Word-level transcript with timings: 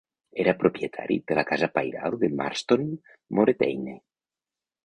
Era 0.43 0.53
propietari 0.61 1.17
de 1.31 1.37
la 1.39 1.43
casa 1.51 1.69
pairal 1.75 2.17
de 2.25 2.31
Marston 2.39 2.89
Moreteyne. 3.41 3.99